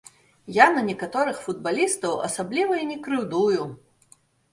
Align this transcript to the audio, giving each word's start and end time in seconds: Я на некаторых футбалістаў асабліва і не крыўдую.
Я 0.55 0.65
на 0.77 0.81
некаторых 0.85 1.37
футбалістаў 1.47 2.15
асабліва 2.29 2.73
і 2.85 2.89
не 2.93 2.97
крыўдую. 3.05 3.61